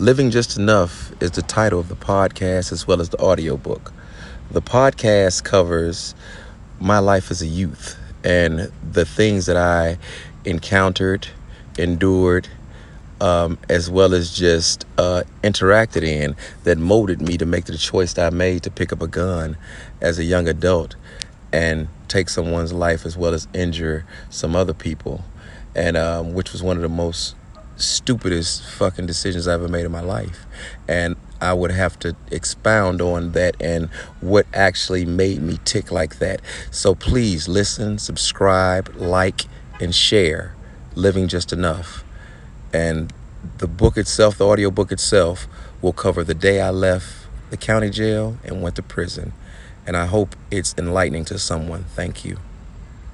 [0.00, 3.92] Living Just Enough is the title of the podcast as well as the audiobook.
[4.50, 6.14] The podcast covers
[6.80, 9.98] my life as a youth and the things that I
[10.46, 11.28] encountered,
[11.76, 12.48] endured,
[13.20, 18.14] um, as well as just uh, interacted in that molded me to make the choice
[18.14, 19.58] that I made to pick up a gun
[20.00, 20.96] as a young adult
[21.52, 25.26] and take someone's life as well as injure some other people,
[25.74, 27.34] and um, which was one of the most
[27.80, 30.46] stupidest fucking decisions I ever made in my life.
[30.88, 33.88] And I would have to expound on that and
[34.20, 36.40] what actually made me tick like that.
[36.70, 39.46] So please listen, subscribe, like,
[39.80, 40.54] and share
[40.94, 42.04] Living Just Enough.
[42.72, 43.12] And
[43.58, 45.46] the book itself, the audio book itself,
[45.80, 47.06] will cover the day I left
[47.50, 49.32] the county jail and went to prison.
[49.86, 51.84] And I hope it's enlightening to someone.
[51.84, 52.38] Thank you.